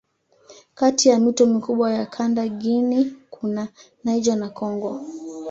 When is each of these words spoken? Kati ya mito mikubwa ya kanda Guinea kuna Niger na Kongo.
Kati 0.75 1.09
ya 1.09 1.19
mito 1.19 1.45
mikubwa 1.45 1.93
ya 1.93 2.05
kanda 2.05 2.47
Guinea 2.49 3.05
kuna 3.29 3.67
Niger 4.03 4.35
na 4.35 4.49
Kongo. 4.49 5.01